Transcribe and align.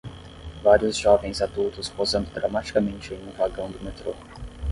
Vários 0.63 0.97
jovens 0.97 1.43
adultos 1.43 1.87
posando 1.87 2.31
dramaticamente 2.31 3.13
em 3.13 3.21
um 3.21 3.29
vagão 3.33 3.69
do 3.69 3.79
metrô. 3.83 4.15